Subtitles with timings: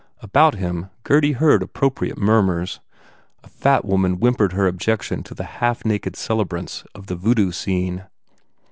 [0.19, 2.79] About him Gurdy heard appropriate murmurs.
[3.43, 7.51] A fat woman whim pered her objection to the half naked celebrants of the Voodoo
[7.51, 8.05] scene.